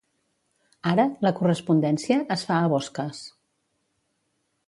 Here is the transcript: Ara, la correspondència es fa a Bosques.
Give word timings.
Ara, 0.91 1.05
la 1.25 1.31
correspondència 1.39 2.17
es 2.37 2.47
fa 2.49 2.57
a 2.61 2.71
Bosques. 2.73 3.23